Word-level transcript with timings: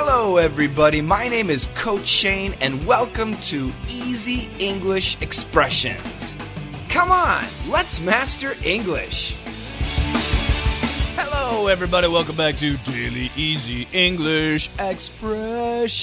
Hello, 0.00 0.36
everybody. 0.36 1.00
My 1.00 1.26
name 1.26 1.50
is 1.50 1.66
Coach 1.74 2.06
Shane, 2.06 2.54
and 2.60 2.86
welcome 2.86 3.34
to 3.38 3.72
Easy 3.88 4.48
English 4.60 5.20
Expressions. 5.20 6.36
Come 6.88 7.10
on, 7.10 7.44
let's 7.68 8.00
master 8.00 8.52
English. 8.64 9.34
Hello, 11.16 11.66
everybody. 11.66 12.06
Welcome 12.06 12.36
back 12.36 12.54
to 12.58 12.76
Daily 12.76 13.32
Easy 13.36 13.88
English 13.92 14.70
Expression, 14.78 15.96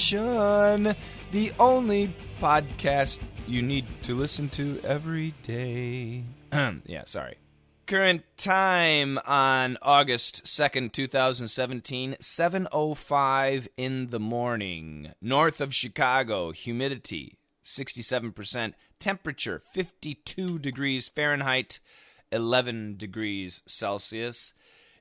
the 1.32 1.52
only 1.58 2.14
podcast 2.38 3.20
you 3.48 3.62
need 3.62 3.86
to 4.02 4.14
listen 4.14 4.50
to 4.50 4.78
every 4.84 5.32
day. 5.42 6.22
yeah, 6.52 7.04
sorry. 7.06 7.38
Current 7.86 8.24
time 8.36 9.16
on 9.24 9.78
August 9.80 10.44
2nd, 10.44 10.90
2017, 10.90 12.16
7:05 12.20 13.68
in 13.76 14.08
the 14.08 14.18
morning. 14.18 15.12
North 15.22 15.60
of 15.60 15.72
Chicago, 15.72 16.50
humidity 16.50 17.38
67%, 17.62 18.74
temperature 18.98 19.60
52 19.60 20.58
degrees 20.58 21.08
Fahrenheit, 21.08 21.78
11 22.32 22.96
degrees 22.96 23.62
Celsius. 23.68 24.52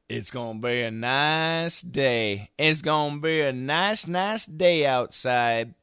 It's 0.07 0.29
going 0.29 0.61
to 0.61 0.67
be 0.67 0.83
a 0.83 0.91
nice 0.91 1.81
day. 1.81 2.51
It's 2.59 2.83
going 2.83 3.15
to 3.15 3.21
be 3.21 3.41
a 3.41 3.51
nice 3.51 4.05
nice 4.05 4.45
day 4.45 4.85
outside. 4.85 5.73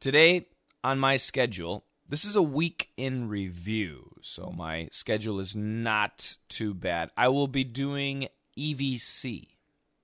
Today 0.00 0.48
on 0.84 0.98
my 0.98 1.16
schedule, 1.16 1.86
this 2.12 2.26
is 2.26 2.36
a 2.36 2.42
week 2.42 2.90
in 2.98 3.26
review, 3.26 4.10
so 4.20 4.52
my 4.54 4.86
schedule 4.92 5.40
is 5.40 5.56
not 5.56 6.36
too 6.50 6.74
bad. 6.74 7.10
I 7.16 7.28
will 7.28 7.48
be 7.48 7.64
doing 7.64 8.28
EVC. 8.58 9.46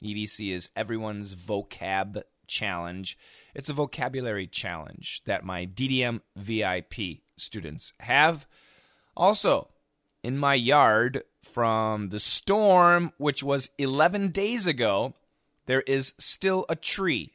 EVC 0.03 0.53
is 0.53 0.71
everyone's 0.75 1.35
vocab 1.35 2.23
challenge. 2.47 3.19
It's 3.55 3.69
a 3.69 3.75
vocabulary 3.75 4.47
challenge 4.47 5.21
that 5.27 5.45
my 5.45 5.67
DDM 5.67 6.23
VIP 6.35 7.19
students 7.37 7.93
have. 8.01 8.47
Also, 9.15 9.69
in 10.23 10.39
my 10.39 10.55
yard 10.55 11.25
from 11.43 12.09
the 12.09 12.21
storm, 12.21 13.13
which 13.19 13.43
was 13.43 13.69
11 13.77 14.29
days 14.29 14.67
ago, 14.67 15.13
there 15.67 15.83
is 15.83 16.15
still 16.17 16.65
a 16.71 16.75
tree 16.75 17.35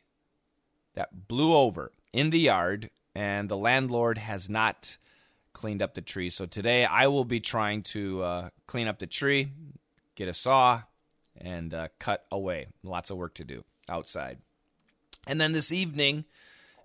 that 0.95 1.27
blew 1.27 1.55
over 1.55 1.91
in 2.11 2.31
the 2.31 2.39
yard 2.39 2.89
and 3.15 3.49
the 3.49 3.57
landlord 3.57 4.17
has 4.17 4.49
not 4.49 4.97
cleaned 5.53 5.81
up 5.81 5.93
the 5.93 6.01
tree. 6.01 6.29
So 6.29 6.45
today 6.45 6.85
I 6.85 7.07
will 7.07 7.25
be 7.25 7.39
trying 7.39 7.83
to 7.83 8.23
uh, 8.23 8.49
clean 8.67 8.87
up 8.87 8.99
the 8.99 9.07
tree, 9.07 9.51
get 10.15 10.27
a 10.27 10.33
saw, 10.33 10.81
and 11.37 11.73
uh, 11.73 11.87
cut 11.99 12.25
away. 12.31 12.67
Lots 12.83 13.11
of 13.11 13.17
work 13.17 13.35
to 13.35 13.43
do 13.43 13.63
outside. 13.87 14.39
And 15.27 15.39
then 15.39 15.53
this 15.53 15.71
evening 15.71 16.25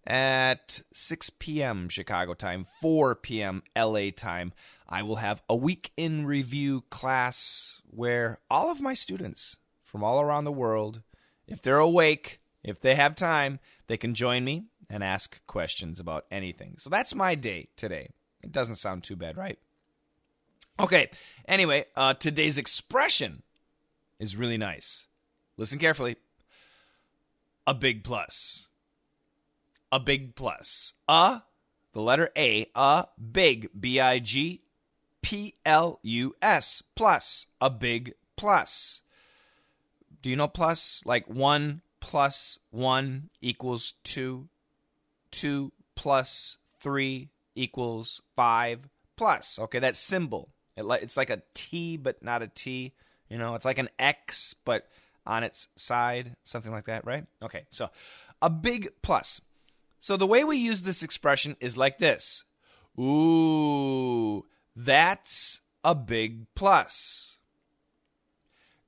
at 0.07 0.83
6 0.93 1.31
p.m. 1.39 1.89
Chicago 1.89 2.35
time, 2.35 2.67
4 2.81 3.15
p.m. 3.17 3.63
LA 3.77 4.11
time, 4.15 4.53
I 4.89 5.03
will 5.03 5.17
have 5.17 5.43
a 5.49 5.57
week 5.57 5.93
in 5.97 6.25
review 6.25 6.85
class 6.91 7.83
where 7.91 8.39
all 8.51 8.71
of 8.71 8.81
my 8.81 8.95
students 8.95 9.57
from 9.85 10.05
all 10.05 10.21
around 10.21 10.45
the 10.45 10.53
world, 10.53 11.03
if 11.47 11.61
they're 11.63 11.79
awake, 11.79 12.41
if 12.63 12.81
they 12.81 12.95
have 12.95 13.15
time, 13.15 13.59
they 13.87 13.97
can 13.97 14.15
join 14.15 14.45
me 14.45 14.65
and 14.91 15.05
ask 15.05 15.45
questions 15.47 16.01
about 16.01 16.27
anything. 16.31 16.75
So 16.79 16.91
that's 16.91 17.15
my 17.15 17.35
day 17.35 17.69
today. 17.77 18.11
It 18.43 18.53
doesn't 18.53 18.77
sound 18.77 19.05
too 19.05 19.17
bad, 19.17 19.37
right? 19.37 19.59
Okay, 20.81 21.11
anyway, 21.47 21.87
uh, 21.97 22.15
today's 22.15 22.57
expression 22.57 23.43
is 24.21 24.37
really 24.37 24.59
nice. 24.59 25.09
Listen 25.57 25.79
carefully. 25.79 26.17
A 27.67 27.75
big 27.75 28.05
plus. 28.05 28.69
A 29.91 29.99
big 29.99 30.37
plus. 30.37 30.95
A, 31.09 31.43
the 31.93 32.01
letter 32.01 32.31
A, 32.37 32.71
a 32.75 33.07
big, 33.33 33.71
B 33.79 33.99
I 33.99 34.21
G 34.21 34.63
P 35.21 35.55
L 35.67 35.99
U 36.03 36.35
S, 36.41 36.83
plus. 36.95 37.47
A 37.61 37.69
big 37.69 38.15
plus. 38.37 39.03
Do 40.23 40.31
you 40.31 40.37
know 40.37 40.49
plus? 40.49 41.03
Like 41.05 41.27
one 41.27 41.83
plus 42.01 42.61
one 42.71 43.31
equals 43.41 43.95
two 44.05 44.49
2 45.31 45.73
plus 45.95 46.59
3 46.81 47.29
equals 47.55 48.23
5 48.37 48.89
plus. 49.17 49.59
Okay, 49.59 49.79
that 49.79 49.97
symbol. 49.97 50.51
It, 50.77 50.85
it's 51.03 51.17
like 51.17 51.31
a 51.31 51.43
T, 51.55 51.97
but 51.97 52.23
not 52.23 52.43
a 52.43 52.49
T. 52.49 52.95
You 53.29 53.39
know, 53.39 53.55
it's 53.55 53.65
like 53.65 53.79
an 53.79 53.91
X, 53.99 54.55
but 54.65 54.89
on 55.27 55.45
its 55.45 55.69
side, 55.77 56.37
something 56.45 56.73
like 56.73 56.87
that, 56.87 57.05
right? 57.05 57.27
Okay, 57.43 57.67
so 57.71 57.91
a 58.41 58.49
big 58.49 58.89
plus. 59.03 59.41
So 59.99 60.17
the 60.17 60.27
way 60.27 60.45
we 60.45 60.57
use 60.57 60.83
this 60.83 61.03
expression 61.03 61.57
is 61.61 61.77
like 61.77 61.99
this 61.99 62.45
Ooh, 62.99 64.45
that's 64.75 65.61
a 65.85 65.95
big 65.95 66.47
plus. 66.55 67.39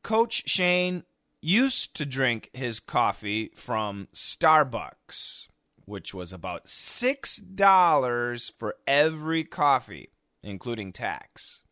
Coach 0.02 0.48
Shane 0.48 1.04
used 1.42 1.94
to 1.96 2.06
drink 2.06 2.50
his 2.52 2.80
coffee 2.80 3.50
from 3.54 4.08
Starbucks 4.14 5.48
which 5.90 6.14
was 6.14 6.32
about 6.32 6.66
$6 6.66 8.52
for 8.56 8.76
every 8.86 9.42
coffee, 9.42 10.10
including 10.40 10.92
tax. 10.92 11.64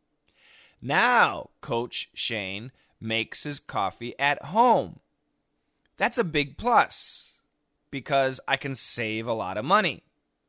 Now, 0.82 1.50
Coach 1.60 2.10
Shane 2.14 2.72
makes 3.00 3.44
his 3.44 3.60
coffee 3.60 4.18
at 4.18 4.42
home. 4.42 4.98
That's 5.96 6.18
a 6.18 6.24
big 6.24 6.58
plus 6.58 7.38
because 7.92 8.40
I 8.48 8.56
can 8.56 8.74
save 8.74 9.28
a 9.28 9.32
lot 9.32 9.56
of 9.56 9.64
money 9.64 10.02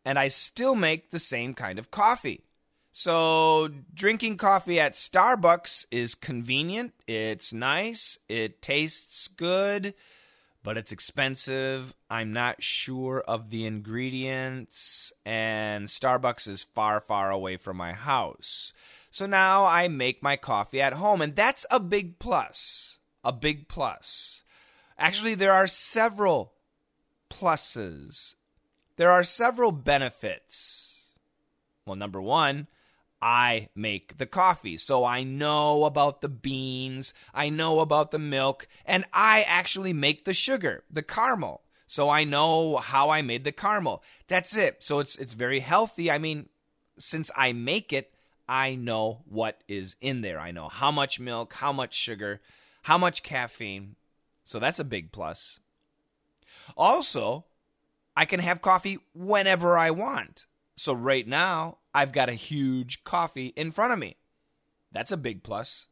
and 0.03 0.17
I 0.17 0.29
still 0.29 0.73
make 0.73 1.11
the 1.11 1.19
same 1.19 1.53
kind 1.53 1.77
of 1.77 1.91
coffee. 1.91 2.45
So, 2.91 3.69
drinking 3.93 4.37
coffee 4.37 4.79
at 4.79 4.93
Starbucks 4.93 5.85
is 5.91 6.15
convenient, 6.15 6.93
it's 7.07 7.53
nice, 7.53 8.17
it 8.27 8.63
tastes 8.63 9.27
good 9.27 9.93
but 10.63 10.77
it's 10.77 10.91
expensive. 10.91 11.95
I'm 12.09 12.33
not 12.33 12.61
sure 12.61 13.21
of 13.21 13.49
the 13.49 13.65
ingredients, 13.65 15.13
and 15.25 15.87
Starbucks 15.87 16.47
is 16.47 16.63
far, 16.63 16.99
far 16.99 17.31
away 17.31 17.57
from 17.57 17.77
my 17.77 17.93
house. 17.93 18.73
So 19.11 19.25
now 19.25 19.65
I 19.65 19.87
make 19.87 20.21
my 20.21 20.35
coffee 20.35 20.81
at 20.81 20.93
home, 20.93 21.21
and 21.21 21.35
that's 21.35 21.65
a 21.71 21.79
big 21.79 22.19
plus. 22.19 22.99
A 23.23 23.31
big 23.31 23.67
plus. 23.67 24.43
Actually, 24.97 25.35
there 25.35 25.53
are 25.53 25.67
several 25.67 26.53
pluses. 27.29 28.35
There 28.97 29.11
are 29.11 29.23
several 29.23 29.71
benefits. 29.71 31.13
Well, 31.85 31.95
number 31.95 32.21
one, 32.21 32.67
I 33.21 33.69
make 33.75 34.17
the 34.17 34.25
coffee. 34.25 34.77
So 34.77 35.05
I 35.05 35.23
know 35.23 35.85
about 35.85 36.21
the 36.21 36.29
beans, 36.29 37.13
I 37.33 37.49
know 37.49 37.79
about 37.79 38.11
the 38.11 38.19
milk, 38.19 38.67
and 38.85 39.05
I 39.13 39.41
actually 39.41 39.93
make 39.93 40.25
the 40.25 40.33
sugar, 40.33 40.83
the 40.89 41.03
caramel. 41.03 41.61
So 41.87 42.09
I 42.09 42.23
know 42.23 42.77
how 42.77 43.09
I 43.09 43.21
made 43.21 43.43
the 43.43 43.51
caramel. 43.51 44.03
That's 44.27 44.55
it. 44.55 44.83
So 44.83 44.99
it's 44.99 45.15
it's 45.15 45.33
very 45.33 45.59
healthy. 45.59 46.11
I 46.11 46.19
mean, 46.19 46.47
since 46.99 47.31
I 47.35 47.51
make 47.51 47.91
it, 47.91 48.13
I 48.47 48.75
know 48.75 49.21
what 49.25 49.63
is 49.67 49.95
in 49.99 50.21
there. 50.21 50.39
I 50.39 50.51
know 50.51 50.69
how 50.69 50.91
much 50.91 51.19
milk, 51.19 51.53
how 51.53 51.73
much 51.73 51.93
sugar, 51.93 52.41
how 52.83 52.97
much 52.97 53.23
caffeine. 53.23 53.95
So 54.43 54.59
that's 54.59 54.79
a 54.79 54.83
big 54.83 55.11
plus. 55.11 55.59
Also, 56.77 57.45
I 58.15 58.25
can 58.25 58.39
have 58.39 58.61
coffee 58.61 58.99
whenever 59.13 59.77
I 59.77 59.91
want. 59.91 60.45
So 60.79 60.93
right 60.93 61.27
now, 61.27 61.79
I've 61.93 62.13
got 62.13 62.29
a 62.29 62.33
huge 62.33 63.03
coffee 63.03 63.47
in 63.57 63.71
front 63.71 63.91
of 63.91 63.99
me. 63.99 64.15
That's 64.93 65.11
a 65.11 65.17
big 65.17 65.43
plus. 65.43 65.87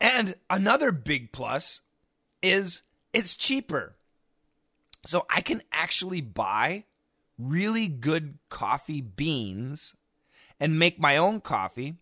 And 0.00 0.34
another 0.50 0.90
big 0.90 1.30
plus 1.30 1.82
is 2.42 2.82
it's 3.12 3.36
cheaper. 3.36 3.94
So 5.06 5.24
I 5.30 5.40
can 5.40 5.62
actually 5.70 6.20
buy 6.20 6.82
really 7.38 7.86
good 7.86 8.38
coffee 8.48 9.00
beans 9.00 9.94
and 10.58 10.80
make 10.80 10.98
my 10.98 11.16
own 11.16 11.40
coffee. 11.40 11.94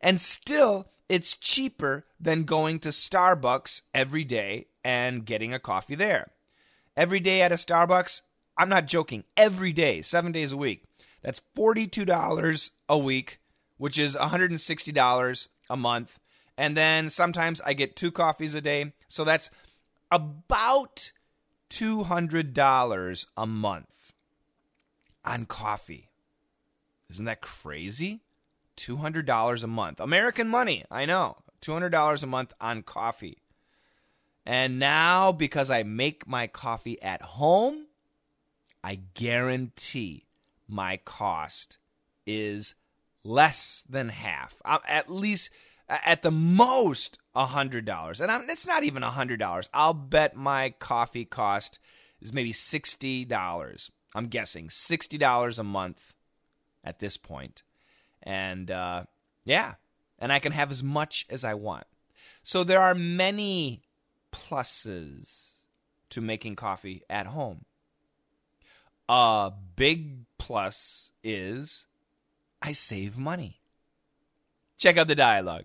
And 0.00 0.20
still, 0.20 0.86
it's 1.08 1.34
cheaper 1.34 2.06
than 2.20 2.44
going 2.44 2.78
to 2.78 2.90
Starbucks 2.90 3.82
every 3.92 4.22
day 4.22 4.68
and 4.84 5.26
getting 5.26 5.52
a 5.52 5.58
coffee 5.58 5.96
there. 5.96 6.28
Every 6.96 7.18
day 7.18 7.42
at 7.42 7.50
a 7.50 7.56
Starbucks, 7.56 8.22
I'm 8.56 8.68
not 8.68 8.86
joking, 8.86 9.24
every 9.36 9.72
day, 9.72 10.00
seven 10.00 10.30
days 10.30 10.52
a 10.52 10.56
week, 10.56 10.84
that's 11.24 11.40
$42 11.56 12.70
a 12.88 12.98
week, 12.98 13.40
which 13.78 13.98
is 13.98 14.14
$160 14.14 15.48
a 15.70 15.76
month. 15.76 16.20
And 16.56 16.76
then 16.76 17.08
sometimes 17.08 17.60
I 17.62 17.72
get 17.72 17.96
two 17.96 18.12
coffees 18.12 18.54
a 18.54 18.60
day. 18.60 18.92
So 19.08 19.24
that's 19.24 19.50
about 20.12 21.12
$200 21.70 23.26
a 23.36 23.46
month 23.46 24.12
on 25.24 25.46
coffee. 25.46 26.10
Isn't 27.10 27.24
that 27.24 27.40
crazy? 27.40 28.20
$200 28.76 29.64
a 29.64 29.66
month. 29.66 30.00
American 30.00 30.48
money, 30.48 30.84
I 30.90 31.06
know. 31.06 31.38
$200 31.62 32.22
a 32.22 32.26
month 32.26 32.52
on 32.60 32.82
coffee. 32.82 33.38
And 34.44 34.78
now, 34.78 35.32
because 35.32 35.70
I 35.70 35.84
make 35.84 36.28
my 36.28 36.48
coffee 36.48 37.00
at 37.00 37.22
home, 37.22 37.86
I 38.82 39.00
guarantee 39.14 40.23
my 40.68 40.98
cost 41.04 41.78
is 42.26 42.74
less 43.24 43.84
than 43.88 44.08
half. 44.08 44.56
Uh, 44.64 44.78
at 44.86 45.10
least, 45.10 45.50
at 45.88 46.22
the 46.22 46.30
most, 46.30 47.18
$100. 47.36 48.20
And 48.20 48.30
I'm, 48.30 48.48
it's 48.48 48.66
not 48.66 48.84
even 48.84 49.02
$100. 49.02 49.68
I'll 49.74 49.94
bet 49.94 50.36
my 50.36 50.70
coffee 50.78 51.24
cost 51.24 51.78
is 52.20 52.32
maybe 52.32 52.52
$60. 52.52 53.90
I'm 54.14 54.26
guessing 54.26 54.68
$60 54.68 55.58
a 55.58 55.64
month 55.64 56.14
at 56.84 57.00
this 57.00 57.16
point. 57.16 57.62
And 58.22 58.70
uh, 58.70 59.04
yeah, 59.44 59.74
and 60.18 60.32
I 60.32 60.38
can 60.38 60.52
have 60.52 60.70
as 60.70 60.82
much 60.82 61.26
as 61.28 61.44
I 61.44 61.54
want. 61.54 61.86
So 62.42 62.64
there 62.64 62.80
are 62.80 62.94
many 62.94 63.82
pluses 64.32 65.52
to 66.10 66.20
making 66.20 66.56
coffee 66.56 67.02
at 67.10 67.26
home. 67.26 67.64
A 69.08 69.52
big 69.76 70.24
plus 70.38 71.10
is 71.22 71.86
I 72.62 72.72
save 72.72 73.18
money. 73.18 73.60
Check 74.78 74.96
out 74.96 75.08
the 75.08 75.14
dialogue. 75.14 75.64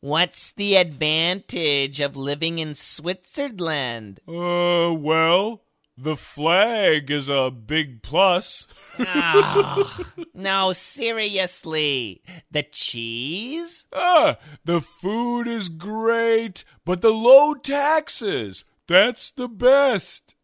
What's 0.00 0.52
the 0.52 0.76
advantage 0.76 2.00
of 2.00 2.16
living 2.16 2.58
in 2.58 2.74
Switzerland? 2.74 4.20
Uh, 4.26 4.94
well, 4.94 5.62
the 5.96 6.16
flag 6.16 7.10
is 7.10 7.28
a 7.28 7.50
big 7.50 8.02
plus. 8.02 8.66
oh, 9.00 10.04
no, 10.32 10.72
seriously. 10.72 12.22
The 12.50 12.62
cheese? 12.62 13.86
Ah, 13.92 14.38
the 14.64 14.80
food 14.80 15.48
is 15.48 15.68
great, 15.68 16.64
but 16.84 17.02
the 17.02 17.12
low 17.12 17.54
taxes, 17.54 18.64
that's 18.86 19.30
the 19.30 19.48
best. 19.48 20.36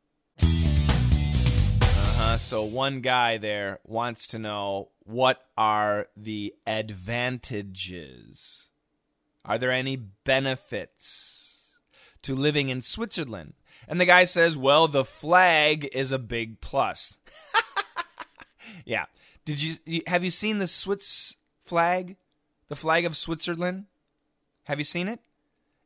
Uh-huh, 2.24 2.38
so 2.38 2.64
one 2.64 3.02
guy 3.02 3.36
there 3.36 3.80
wants 3.84 4.26
to 4.28 4.38
know 4.38 4.88
what 5.00 5.44
are 5.58 6.06
the 6.16 6.54
advantages? 6.66 8.70
Are 9.44 9.58
there 9.58 9.70
any 9.70 9.96
benefits 9.96 11.76
to 12.22 12.34
living 12.34 12.70
in 12.70 12.80
Switzerland? 12.80 13.52
And 13.86 14.00
the 14.00 14.06
guy 14.06 14.24
says, 14.24 14.56
"Well, 14.56 14.88
the 14.88 15.04
flag 15.04 15.86
is 15.92 16.10
a 16.10 16.18
big 16.18 16.62
plus." 16.62 17.18
yeah. 18.86 19.04
Did 19.44 19.62
you 19.62 20.02
have 20.06 20.24
you 20.24 20.30
seen 20.30 20.60
the 20.60 20.66
Swiss 20.66 21.36
flag? 21.62 22.16
The 22.68 22.76
flag 22.76 23.04
of 23.04 23.18
Switzerland? 23.18 23.84
Have 24.64 24.78
you 24.78 24.84
seen 24.84 25.08
it? 25.08 25.20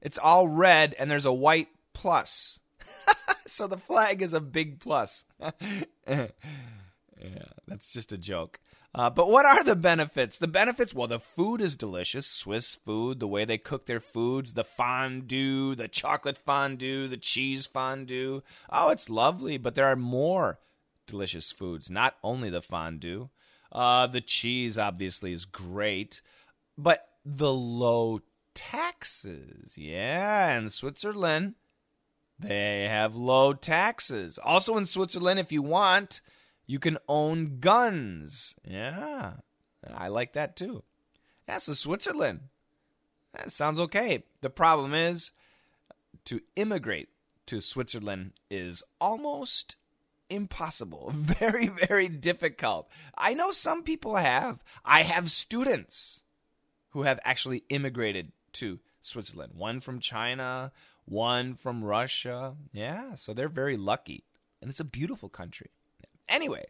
It's 0.01 0.19
all 0.19 0.47
red 0.47 0.95
and 1.01 1.11
there's 1.11 1.27
a 1.27 1.33
white 1.33 1.69
plus. 1.95 2.61
So 3.49 3.67
the 3.67 3.77
flag 3.77 4.23
is 4.23 4.33
a 4.33 4.41
big 4.41 4.81
plus. 4.81 5.25
yeah, 6.07 6.29
that's 7.67 7.91
just 7.91 8.13
a 8.13 8.19
joke. 8.19 8.61
Uh, 8.95 9.11
but 9.11 9.31
what 9.31 9.45
are 9.45 9.63
the 9.63 9.77
benefits? 9.77 10.39
The 10.39 10.49
benefits, 10.49 10.95
well, 10.95 11.07
the 11.07 11.19
food 11.19 11.61
is 11.61 11.77
delicious. 11.77 12.27
Swiss 12.27 12.75
food, 12.75 13.21
the 13.21 13.29
way 13.29 13.45
they 13.45 13.59
cook 13.59 13.87
their 13.87 14.01
foods, 14.01 14.55
the 14.55 14.65
fondue, 14.65 15.75
the 15.75 15.89
chocolate 15.89 16.39
fondue, 16.39 17.07
the 17.07 17.19
cheese 17.19 17.67
fondue. 17.67 18.43
Oh, 18.71 18.89
it's 18.91 19.11
lovely, 19.11 19.59
but 19.59 19.75
there 19.75 19.87
are 19.87 19.97
more 19.97 20.59
delicious 21.07 21.53
foods, 21.53 21.91
not 21.91 22.17
only 22.23 22.51
the 22.51 22.63
fondue. 22.63 23.29
Uh, 23.71 24.07
the 24.07 24.23
cheese, 24.23 24.79
obviously, 24.79 25.33
is 25.33 25.45
great, 25.45 26.23
but 26.79 27.09
the 27.25 27.53
low 27.53 28.21
taxes. 28.55 29.77
Yeah, 29.77 30.57
in 30.59 30.71
Switzerland, 30.71 31.55
they 32.39 32.87
have 32.89 33.17
low 33.17 33.53
taxes. 33.53 34.39
Also, 34.43 34.77
in 34.77 34.87
Switzerland, 34.87 35.41
if 35.41 35.53
you 35.53 35.63
want, 35.63 36.21
you 36.67 36.79
can 36.79 36.99
own 37.09 37.59
guns. 37.61 38.55
Yeah, 38.65 39.33
I 39.93 40.09
like 40.09 40.35
that 40.35 40.57
too. 40.57 40.85
Yeah, 41.49 41.59
so 41.59 41.73
Switzerland. 41.73 42.41
That 43.35 43.51
sounds 43.51 43.81
okay. 43.81 44.25
The 44.41 44.51
problem 44.51 44.95
is 44.95 45.31
to 46.27 46.41
immigrate 46.57 47.09
to 47.47 47.61
Switzerland 47.61 48.33
is 48.51 48.83
almost 49.01 49.77
impossible. 50.31 51.11
Very, 51.15 51.69
very 51.69 52.09
difficult. 52.09 52.91
I 53.17 53.35
know 53.35 53.51
some 53.51 53.83
people 53.83 54.17
have. 54.17 54.63
I 54.85 55.03
have 55.03 55.31
students 55.31 56.23
who 56.91 57.03
have 57.03 57.21
actually 57.25 57.65
immigrated 57.71 58.33
to 58.53 58.81
Switzerland. 59.01 59.53
One 59.57 59.81
from 59.81 59.99
China, 59.99 60.73
one 61.09 61.55
from 61.55 61.85
Russia. 61.85 62.55
Yeah, 62.73 63.15
so 63.15 63.33
they're 63.33 63.49
very 63.49 63.77
lucky. 63.77 64.25
And 64.61 64.71
it's 64.71 64.81
a 64.81 64.85
beautiful 64.85 65.29
country. 65.29 65.71
Anyway, 66.29 66.67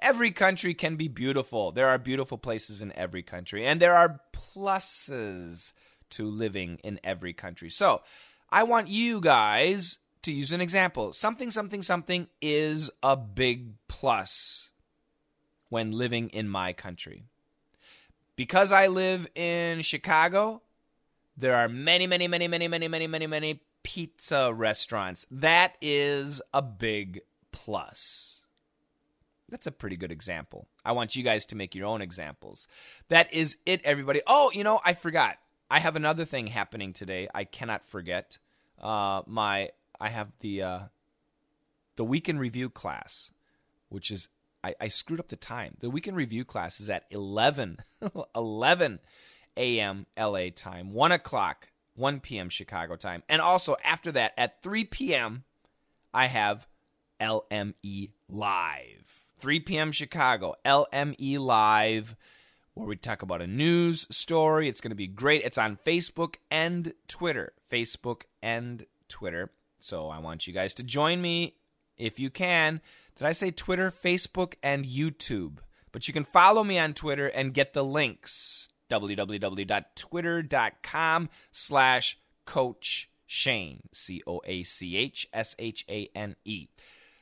every 0.00 0.30
country 0.30 0.74
can 0.74 0.96
be 0.96 1.08
beautiful. 1.08 1.72
There 1.72 1.88
are 1.88 1.98
beautiful 1.98 2.38
places 2.38 2.82
in 2.82 2.92
every 2.92 3.22
country, 3.22 3.64
and 3.64 3.80
there 3.80 3.94
are 3.94 4.20
pluses 4.32 5.72
to 6.10 6.26
living 6.26 6.78
in 6.82 7.00
every 7.04 7.32
country. 7.32 7.70
So, 7.70 8.02
I 8.50 8.64
want 8.64 8.88
you 8.88 9.20
guys 9.20 9.98
to 10.22 10.32
use 10.32 10.52
an 10.52 10.60
example. 10.60 11.12
Something, 11.12 11.50
something, 11.50 11.82
something 11.82 12.28
is 12.42 12.90
a 13.02 13.16
big 13.16 13.74
plus 13.88 14.70
when 15.68 15.92
living 15.92 16.28
in 16.30 16.48
my 16.48 16.72
country. 16.72 17.24
Because 18.36 18.72
I 18.72 18.88
live 18.88 19.28
in 19.34 19.82
Chicago, 19.82 20.62
there 21.36 21.56
are 21.56 21.68
many, 21.68 22.06
many, 22.06 22.26
many, 22.26 22.48
many, 22.48 22.68
many, 22.68 22.88
many, 22.88 23.06
many, 23.06 23.26
many 23.26 23.60
pizza 23.82 24.52
restaurants. 24.52 25.26
That 25.30 25.76
is 25.80 26.42
a 26.52 26.62
big 26.62 27.20
plus. 27.52 28.42
That's 29.48 29.66
a 29.66 29.72
pretty 29.72 29.96
good 29.96 30.12
example. 30.12 30.68
I 30.84 30.92
want 30.92 31.16
you 31.16 31.24
guys 31.24 31.44
to 31.46 31.56
make 31.56 31.74
your 31.74 31.86
own 31.86 32.00
examples. 32.00 32.68
That 33.08 33.32
is 33.32 33.56
it, 33.66 33.80
everybody. 33.84 34.20
Oh, 34.26 34.50
you 34.54 34.62
know, 34.62 34.80
I 34.84 34.94
forgot. 34.94 35.38
I 35.70 35.80
have 35.80 35.96
another 35.96 36.24
thing 36.24 36.46
happening 36.46 36.92
today. 36.92 37.28
I 37.34 37.44
cannot 37.44 37.84
forget. 37.84 38.38
Uh, 38.80 39.22
my 39.26 39.70
I 40.00 40.08
have 40.08 40.32
the 40.40 40.62
uh, 40.62 40.80
the 41.96 42.04
weekend 42.04 42.40
review 42.40 42.70
class, 42.70 43.32
which 43.88 44.10
is 44.10 44.28
I, 44.62 44.74
I 44.80 44.88
screwed 44.88 45.20
up 45.20 45.28
the 45.28 45.36
time. 45.36 45.76
The 45.80 45.90
weekend 45.90 46.16
review 46.16 46.44
class 46.44 46.80
is 46.80 46.90
at 46.90 47.04
11, 47.10 47.78
11 48.34 49.00
a.m. 49.56 50.06
LA 50.18 50.46
time, 50.54 50.92
one 50.92 51.12
o'clock, 51.12 51.69
one 52.00 52.18
p.m. 52.20 52.48
Chicago 52.48 52.96
time, 52.96 53.22
and 53.28 53.40
also 53.40 53.76
after 53.84 54.10
that 54.12 54.32
at 54.36 54.62
3 54.62 54.84
p.m. 54.84 55.44
I 56.12 56.26
have 56.26 56.66
LME 57.20 58.10
live. 58.28 59.20
3 59.40 59.60
p.m. 59.60 59.92
Chicago, 59.92 60.54
LME 60.64 61.38
Live, 61.38 62.14
where 62.74 62.86
we 62.86 62.96
talk 62.96 63.22
about 63.22 63.40
a 63.40 63.46
news 63.46 64.06
story. 64.10 64.68
It's 64.68 64.80
going 64.80 64.90
to 64.90 64.96
be 64.96 65.06
great. 65.06 65.42
It's 65.42 65.58
on 65.58 65.76
Facebook 65.76 66.36
and 66.50 66.92
Twitter. 67.08 67.52
Facebook 67.70 68.22
and 68.42 68.84
Twitter. 69.08 69.50
So 69.78 70.08
I 70.08 70.18
want 70.18 70.46
you 70.46 70.52
guys 70.52 70.74
to 70.74 70.82
join 70.82 71.22
me 71.22 71.54
if 71.96 72.20
you 72.20 72.28
can. 72.30 72.80
Did 73.16 73.26
I 73.26 73.32
say 73.32 73.50
Twitter, 73.50 73.90
Facebook, 73.90 74.54
and 74.62 74.84
YouTube? 74.84 75.58
But 75.92 76.06
you 76.06 76.14
can 76.14 76.24
follow 76.24 76.62
me 76.62 76.78
on 76.78 76.94
Twitter 76.94 77.26
and 77.26 77.54
get 77.54 77.72
the 77.72 77.84
links. 77.84 78.68
www.twitter.com 78.90 81.28
slash 81.50 82.18
Coach 82.44 83.08
Shane. 83.26 83.80
C 83.92 84.22
O 84.26 84.42
A 84.44 84.62
C 84.64 84.96
H 84.96 85.26
S 85.32 85.56
H 85.58 85.86
A 85.88 86.10
N 86.14 86.36
E. 86.44 86.68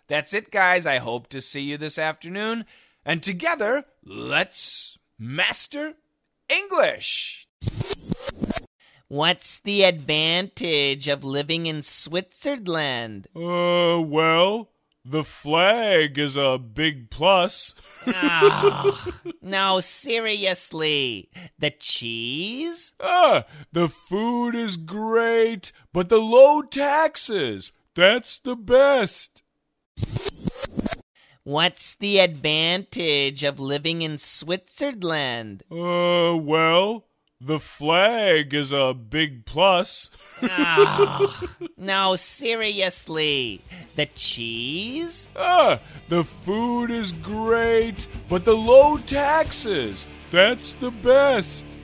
That's 0.08 0.32
it, 0.32 0.50
guys. 0.50 0.86
I 0.86 0.96
hope 0.98 1.28
to 1.28 1.40
see 1.42 1.60
you 1.60 1.76
this 1.76 1.98
afternoon. 1.98 2.64
And 3.04 3.22
together, 3.22 3.84
let's 4.04 4.98
master 5.18 5.94
English. 6.48 7.46
What's 9.08 9.58
the 9.60 9.84
advantage 9.84 11.08
of 11.08 11.24
living 11.24 11.66
in 11.66 11.82
Switzerland? 11.82 13.26
Uh, 13.34 14.02
well, 14.02 14.70
the 15.10 15.24
flag 15.24 16.18
is 16.18 16.36
a 16.36 16.58
big 16.58 17.10
plus. 17.10 17.74
oh, 18.06 19.12
no, 19.42 19.80
seriously. 19.80 21.30
The 21.58 21.70
cheese? 21.70 22.94
Ah, 23.00 23.44
the 23.72 23.88
food 23.88 24.54
is 24.54 24.76
great, 24.76 25.72
but 25.92 26.08
the 26.08 26.18
low 26.20 26.62
taxes, 26.62 27.72
that's 27.94 28.38
the 28.38 28.56
best. 28.56 29.42
What's 31.42 31.94
the 31.94 32.18
advantage 32.18 33.42
of 33.42 33.58
living 33.58 34.02
in 34.02 34.18
Switzerland? 34.18 35.62
Uh, 35.70 36.36
well, 36.36 37.06
the 37.40 37.60
flag 37.60 38.52
is 38.52 38.72
a 38.72 38.92
big 38.94 39.44
plus. 39.44 40.10
oh, 40.42 41.44
no, 41.76 42.16
seriously. 42.16 43.62
The 43.94 44.06
cheese? 44.06 45.28
Ah, 45.36 45.80
the 46.08 46.24
food 46.24 46.90
is 46.90 47.12
great, 47.12 48.08
but 48.28 48.44
the 48.44 48.56
low 48.56 48.96
taxes, 48.98 50.06
that's 50.30 50.72
the 50.74 50.90
best. 50.90 51.77